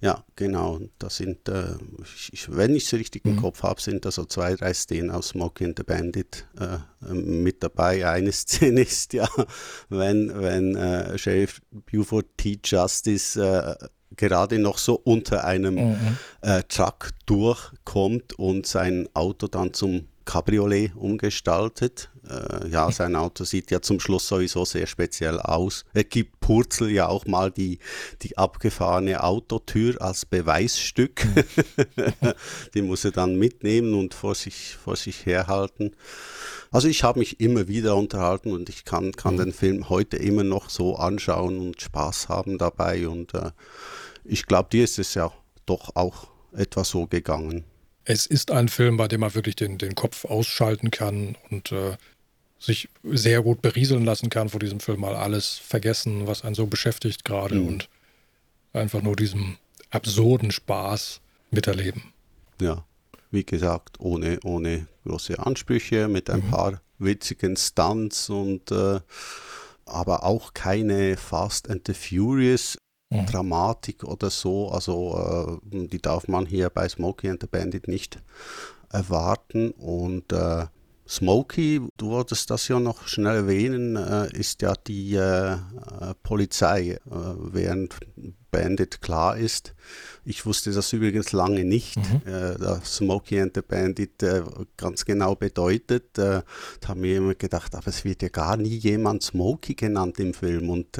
[0.00, 0.80] ja, genau.
[0.98, 1.74] Das sind, äh,
[2.32, 3.40] ich, wenn ich es richtig im mhm.
[3.40, 7.62] Kopf habe, sind da so zwei, drei Szenen aus Smokey and the Bandit äh, mit
[7.62, 8.06] dabei.
[8.06, 9.28] Eine Szene ist ja,
[9.88, 12.58] wenn, wenn Sheriff Buford T.
[12.62, 13.40] Justice
[14.16, 16.18] gerade noch so unter einem mhm.
[16.42, 22.10] äh, Truck durchkommt und sein Auto dann zum Cabriolet umgestaltet.
[22.28, 25.84] Äh, ja, sein Auto sieht ja zum Schluss sowieso sehr speziell aus.
[25.94, 27.78] Er gibt Purzel ja auch mal die,
[28.22, 31.26] die abgefahrene Autotür als Beweisstück.
[32.74, 35.94] die muss er dann mitnehmen und vor sich, vor sich herhalten.
[36.70, 39.38] Also ich habe mich immer wieder unterhalten und ich kann, kann mhm.
[39.38, 43.08] den Film heute immer noch so anschauen und Spaß haben dabei.
[43.08, 43.50] Und äh,
[44.24, 45.32] ich glaube, dir ist es ja
[45.64, 47.64] doch auch etwa so gegangen.
[48.04, 51.96] Es ist ein Film, bei dem man wirklich den, den Kopf ausschalten kann und äh,
[52.66, 56.66] sich sehr gut berieseln lassen kann vor diesem Film, mal alles vergessen, was einen so
[56.66, 57.68] beschäftigt gerade mhm.
[57.68, 57.88] und
[58.72, 59.56] einfach nur diesem
[59.90, 62.02] absurden Spaß miterleben.
[62.60, 62.84] Ja,
[63.30, 66.50] wie gesagt, ohne, ohne große Ansprüche, mit ein mhm.
[66.50, 69.00] paar witzigen Stunts und äh,
[69.84, 72.76] aber auch keine Fast and the Furious
[73.10, 73.26] mhm.
[73.26, 74.70] Dramatik oder so.
[74.70, 78.18] Also äh, die darf man hier bei Smokey and the Bandit nicht
[78.90, 80.66] erwarten und äh,
[81.08, 85.58] Smokey, du wolltest das ja noch schnell erwähnen, äh, ist ja die äh, äh
[86.22, 87.94] Polizei, äh, während
[88.50, 89.74] Bandit klar ist.
[90.26, 92.22] Ich wusste das übrigens lange nicht, mhm.
[92.26, 94.42] äh, dass Smokey and the Bandit äh,
[94.76, 96.18] ganz genau bedeutet.
[96.18, 96.42] da
[96.86, 100.68] haben wir immer gedacht, aber es wird ja gar nie jemand Smokey genannt im Film
[100.70, 100.98] und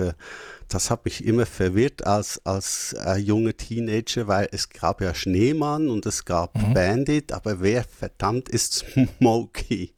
[0.69, 5.89] das hat mich immer verwirrt als, als äh, junger Teenager, weil es gab ja Schneemann
[5.89, 6.75] und es gab mhm.
[6.75, 8.85] Bandit, aber wer verdammt ist
[9.19, 9.95] Smokey?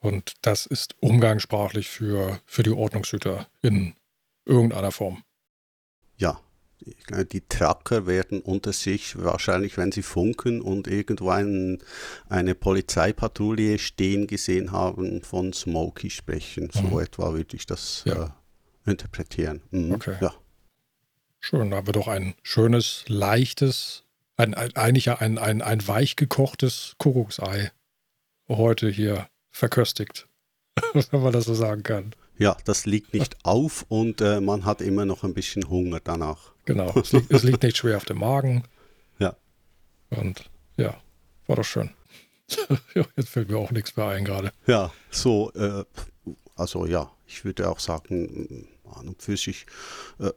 [0.00, 3.94] Und das ist umgangssprachlich für, für die Ordnungshüter in
[4.44, 5.24] irgendeiner Form.
[6.16, 6.40] Ja,
[7.32, 11.78] die Tracker werden unter sich wahrscheinlich, wenn sie funken und irgendwo ein,
[12.28, 16.70] eine Polizeipatrouille stehen gesehen haben, von Smokey sprechen.
[16.72, 17.00] So mhm.
[17.00, 18.36] etwa würde ich das ja.
[18.86, 19.62] äh, interpretieren.
[19.70, 19.92] Mhm.
[19.92, 20.16] Okay.
[20.20, 20.34] Ja.
[21.40, 24.04] Schön, da haben wir doch ein schönes, leichtes,
[24.36, 27.70] ein, ein, eigentlich ein, ein, ein weich gekochtes Kuckucksei
[28.48, 30.28] heute hier verköstigt,
[30.92, 32.14] wenn man das so sagen kann.
[32.38, 36.52] Ja, das liegt nicht auf und äh, man hat immer noch ein bisschen Hunger danach.
[36.64, 38.64] Genau, es liegt, es liegt nicht schwer auf dem Magen.
[39.18, 39.36] Ja.
[40.10, 40.96] Und ja,
[41.46, 41.90] war doch schön.
[43.16, 44.52] Jetzt fällt mir auch nichts mehr ein gerade.
[44.66, 45.84] Ja, so, äh,
[46.56, 49.66] also ja, ich würde auch sagen, an und für sich
[50.18, 50.30] äh,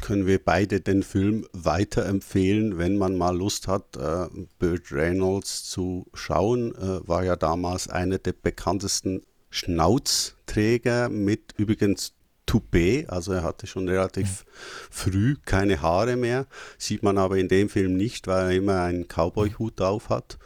[0.00, 4.26] können wir beide den Film weiterempfehlen, wenn man mal Lust hat, äh,
[4.58, 6.74] Burt Reynolds zu schauen.
[6.74, 12.12] Äh, war ja damals einer der bekanntesten Schnauzträger mit übrigens
[12.46, 14.50] Toupet, also er hatte schon relativ mhm.
[14.90, 16.46] früh keine Haare mehr,
[16.78, 20.38] sieht man aber in dem Film nicht, weil er immer einen Cowboy-Hut auf hat.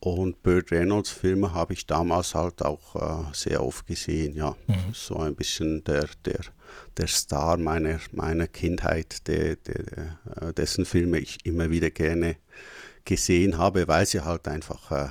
[0.00, 4.56] Und Burt Reynolds Filme habe ich damals halt auch äh, sehr oft gesehen, ja.
[4.68, 4.94] Mhm.
[4.94, 6.40] So ein bisschen der, der,
[6.96, 12.36] der Star meiner, meiner Kindheit, der, der, äh, dessen Filme ich immer wieder gerne
[13.04, 15.08] gesehen habe, weil sie halt einfach äh,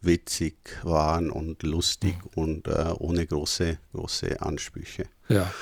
[0.00, 2.42] witzig waren und lustig mhm.
[2.42, 5.04] und äh, ohne große, große Ansprüche.
[5.28, 5.52] Ja,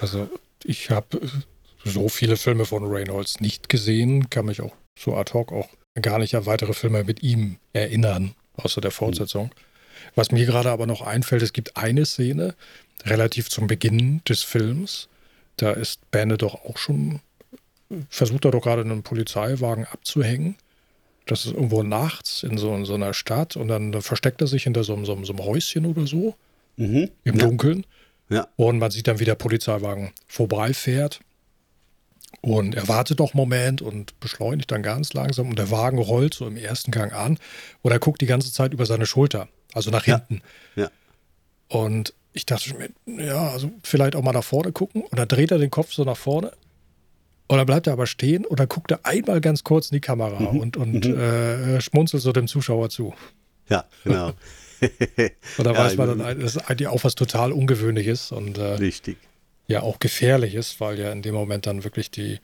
[0.00, 0.28] also
[0.64, 1.20] ich habe
[1.84, 5.68] so viele Filme von Reynolds nicht gesehen, kann mich auch so ad hoc auch
[6.00, 9.50] gar nicht an weitere Filme mit ihm erinnern, außer der Fortsetzung.
[10.14, 12.54] Was mir gerade aber noch einfällt, es gibt eine Szene,
[13.04, 15.08] relativ zum Beginn des Films.
[15.56, 17.20] Da ist Bande doch auch schon,
[18.08, 20.56] versucht er doch gerade einen Polizeiwagen abzuhängen.
[21.30, 24.64] Das ist irgendwo nachts in so, in so einer Stadt und dann versteckt er sich
[24.64, 26.34] hinter so, so, so einem Häuschen oder so
[26.76, 27.10] mhm.
[27.24, 27.44] im ja.
[27.44, 27.86] Dunkeln.
[28.30, 28.48] Ja.
[28.56, 31.20] Und man sieht dann, wie der Polizeiwagen vorbeifährt
[32.40, 36.34] und er wartet doch einen Moment und beschleunigt dann ganz langsam und der Wagen rollt
[36.34, 37.38] so im ersten Gang an
[37.82, 40.42] und er guckt die ganze Zeit über seine Schulter, also nach hinten.
[40.76, 40.84] Ja.
[40.84, 40.90] ja.
[41.68, 45.50] Und ich dachte mir, ja, also vielleicht auch mal nach vorne gucken und dann dreht
[45.50, 46.52] er den Kopf so nach vorne
[47.48, 50.00] und dann bleibt er aber stehen und dann guckt er einmal ganz kurz in die
[50.00, 50.60] Kamera mhm.
[50.60, 51.18] und, und mhm.
[51.18, 53.14] äh, schmunzelt so dem Zuschauer zu.
[53.68, 54.32] Ja, genau.
[54.80, 58.30] und da ja, weiß man dann, das ist eigentlich auch was total Ungewöhnliches.
[58.30, 59.16] Und, äh, richtig
[59.68, 62.40] ja auch gefährlich ist, weil ja in dem Moment dann wirklich die,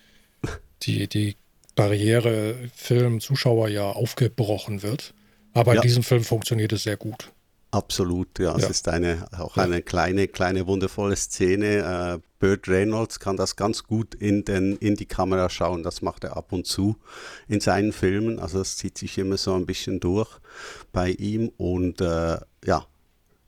[0.82, 1.36] die, die
[1.74, 5.14] Barriere Film, Zuschauer ja aufgebrochen wird.
[5.54, 5.80] Aber ja.
[5.80, 7.32] in diesem Film funktioniert es sehr gut.
[7.70, 8.54] Absolut, ja.
[8.56, 12.20] Es ist eine, auch eine kleine, kleine, wundervolle Szene.
[12.20, 15.82] Äh, Burt Reynolds kann das ganz gut in, den, in die Kamera schauen.
[15.82, 16.96] Das macht er ab und zu
[17.48, 18.38] in seinen Filmen.
[18.38, 20.28] Also es zieht sich immer so ein bisschen durch
[20.92, 21.50] bei ihm.
[21.56, 22.86] Und äh, ja,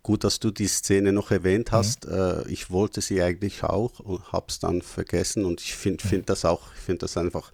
[0.02, 1.76] Gut, dass du die Szene noch erwähnt mhm.
[1.76, 2.06] hast.
[2.06, 2.44] Mhm.
[2.48, 5.44] ich wollte sie eigentlich auch und habe es dann vergessen.
[5.44, 6.08] Und ich finde mhm.
[6.08, 7.52] find das auch, ich finde das einfach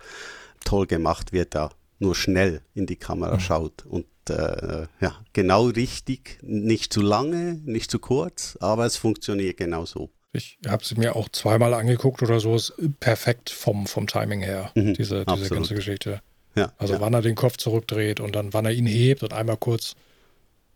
[0.64, 3.40] toll gemacht, wie er da nur schnell in die Kamera mhm.
[3.40, 3.84] schaut.
[3.84, 9.86] Und äh, ja, genau richtig, nicht zu lange, nicht zu kurz, aber es funktioniert genau
[9.86, 10.10] so.
[10.32, 14.70] Ich habe sie mir auch zweimal angeguckt oder so, ist perfekt vom, vom Timing her,
[14.74, 16.20] mhm, diese, diese ganze Geschichte.
[16.54, 17.00] Ja, also ja.
[17.00, 19.94] wann er den Kopf zurückdreht und dann wann er ihn hebt und einmal kurz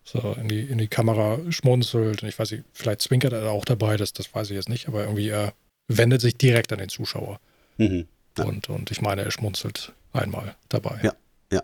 [0.04, 2.22] so in die, in die Kamera schmunzelt.
[2.22, 4.88] Und ich weiß nicht, vielleicht zwinkert er auch dabei, das, das weiß ich jetzt nicht,
[4.88, 5.52] aber irgendwie er
[5.88, 7.40] wendet sich direkt an den Zuschauer.
[7.78, 8.06] Mhm,
[8.38, 8.44] ja.
[8.44, 11.00] und, und ich meine, er schmunzelt einmal dabei.
[11.02, 11.12] Ja,
[11.52, 11.62] ja,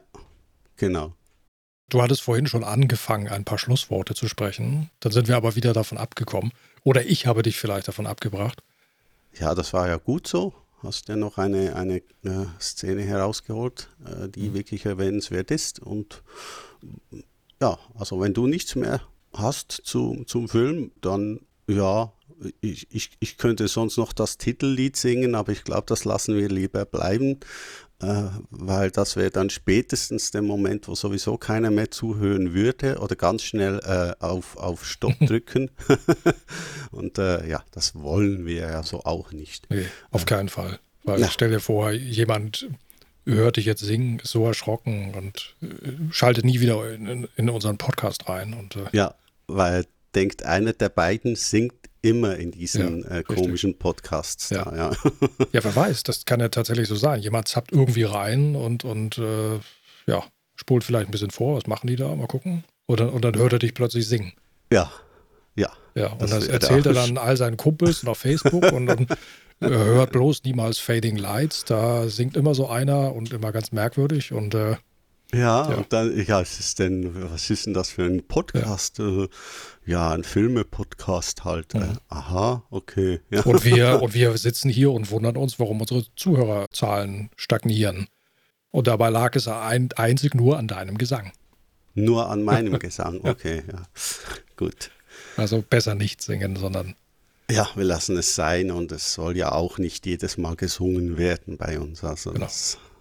[0.76, 1.14] genau.
[1.92, 4.88] Du hattest vorhin schon angefangen, ein paar Schlussworte zu sprechen.
[5.00, 6.52] Dann sind wir aber wieder davon abgekommen.
[6.85, 8.62] Oder ich habe dich vielleicht davon abgebracht.
[9.38, 10.55] Ja, das war ja gut so.
[10.83, 14.55] Hast ja noch eine, eine, eine Szene herausgeholt, äh, die mhm.
[14.55, 15.81] wirklich erwähnenswert ist.
[15.81, 16.22] Und
[17.61, 19.02] ja, also wenn du nichts mehr
[19.35, 22.11] hast zu, zum Film, dann ja,
[22.62, 26.48] ich, ich, ich könnte sonst noch das Titellied singen, aber ich glaube, das lassen wir
[26.48, 32.52] lieber bleiben, äh, weil das wäre dann spätestens der Moment, wo sowieso keiner mehr zuhören
[32.52, 35.70] würde oder ganz schnell äh, auf, auf Stopp drücken.
[36.90, 39.70] Und äh, ja, das wollen wir ja so auch nicht.
[39.70, 40.80] Nee, auf keinen Fall.
[41.04, 41.28] Weil ja.
[41.28, 42.68] stell dir vor, jemand
[43.24, 47.78] hört dich jetzt singen, ist so erschrocken und äh, schaltet nie wieder in, in unseren
[47.78, 48.54] Podcast rein.
[48.54, 49.14] Und, äh ja,
[49.46, 54.50] weil denkt, einer der beiden singt immer in diesen ja, äh, komischen Podcasts.
[54.50, 54.64] Ja.
[54.64, 54.90] Da, ja.
[55.52, 57.20] ja, wer weiß, das kann ja tatsächlich so sein.
[57.20, 59.58] Jemand zappt irgendwie rein und, und äh,
[60.06, 60.24] ja,
[60.56, 62.14] spult vielleicht ein bisschen vor, was machen die da?
[62.14, 62.64] Mal gucken.
[62.86, 64.32] Und dann, und dann hört er dich plötzlich singen.
[64.72, 64.90] Ja,
[65.54, 65.70] ja.
[65.94, 69.06] Ja, und das, das erzählt er dann all seinen Kumpels auf Facebook und dann
[69.60, 71.64] hört bloß niemals Fading Lights.
[71.64, 74.76] Da singt immer so einer und immer ganz merkwürdig und äh,
[75.34, 78.98] ja, ja, und dann, ja, was ist denn, was ist denn das für ein Podcast?
[78.98, 79.28] Ja, äh,
[79.86, 81.74] ja ein Filme-Podcast halt.
[81.74, 81.98] Mhm.
[82.08, 83.20] aha, okay.
[83.30, 83.42] Ja.
[83.42, 88.08] Und, wir, und wir sitzen hier und wundern uns, warum unsere Zuhörerzahlen stagnieren.
[88.70, 91.32] Und dabei lag es ein, einzig nur an deinem Gesang.
[91.94, 93.82] Nur an meinem Gesang, okay, ja.
[94.56, 94.90] Gut.
[95.36, 96.94] Also besser nicht singen, sondern
[97.50, 101.58] ja, wir lassen es sein und es soll ja auch nicht jedes Mal gesungen werden
[101.58, 102.02] bei uns.
[102.02, 102.48] Also genau.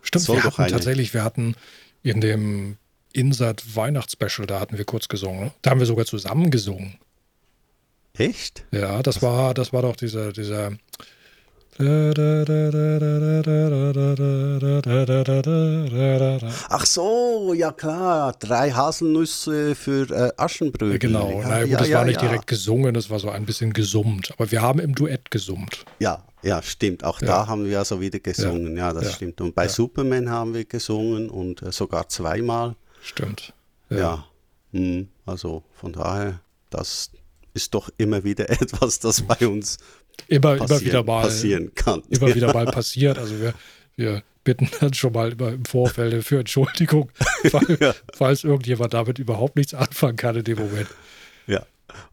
[0.01, 1.55] Stimmt, wir hatten tatsächlich, wir hatten
[2.03, 2.77] in dem
[3.13, 5.51] Insert Weihnachtsspecial, da hatten wir kurz gesungen.
[5.61, 6.97] Da haben wir sogar zusammen gesungen.
[8.17, 8.65] Echt?
[8.71, 10.71] Ja, das war, das war doch dieser, dieser
[16.69, 20.99] Ach so, ja klar, drei Haselnüsse für äh, Aschenbrödel.
[20.99, 23.45] Genau, ja, naja, gut, ja, das ja, war nicht direkt gesungen, das war so ein
[23.45, 24.31] bisschen gesummt.
[24.37, 25.85] Aber wir haben im Duett gesummt.
[25.99, 27.03] Ja, ja, stimmt.
[27.03, 28.77] Auch da haben wir also wieder gesungen.
[28.77, 29.41] Ja, das stimmt.
[29.41, 32.75] Und bei Superman haben wir gesungen und äh, sogar zweimal.
[33.01, 33.53] Stimmt.
[33.89, 34.25] Ja.
[34.71, 37.11] Hm, also von daher, das
[37.53, 39.77] ist doch immer wieder etwas, das bei uns
[40.27, 42.01] immer, immer wieder mal passieren kann.
[42.09, 42.35] Immer ja.
[42.35, 43.17] wieder mal passiert.
[43.17, 43.53] Also wir,
[43.95, 47.11] wir bitten dann schon mal immer im Vorfeld für Entschuldigung,
[47.51, 47.95] weil, ja.
[48.13, 50.87] falls irgendjemand damit überhaupt nichts anfangen kann in dem Moment.
[51.47, 51.65] Ja.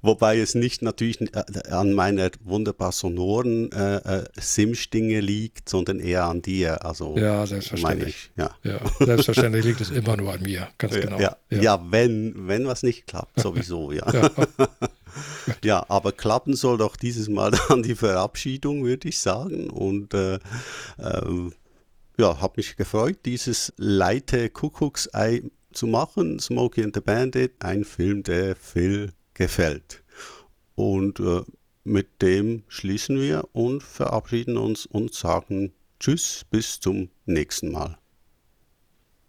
[0.03, 6.25] Wobei es nicht natürlich äh, an meiner wunderbar sonoren äh, äh, Sim-Stinge liegt, sondern eher
[6.25, 6.85] an dir.
[6.85, 8.31] Also, ja, selbstverständlich.
[8.31, 8.51] Ich, ja.
[8.63, 8.81] ja.
[9.01, 11.19] selbstverständlich liegt es immer nur an mir, ganz genau.
[11.19, 11.61] Ja, ja.
[11.61, 14.11] ja wenn, wenn was nicht klappt, sowieso, ja.
[14.13, 14.31] ja.
[15.65, 19.71] ja, aber klappen soll doch dieses Mal dann die Verabschiedung, würde ich sagen.
[19.71, 20.39] Und äh,
[20.99, 21.53] ähm,
[22.19, 26.39] ja, habe mich gefreut, dieses Leite Kuckucksei zu machen.
[26.41, 30.03] Smokey and the Bandit, ein Film, der Phil gefällt.
[30.75, 31.43] Und äh,
[31.85, 37.99] mit dem schließen wir und verabschieden uns und sagen Tschüss, bis zum nächsten Mal.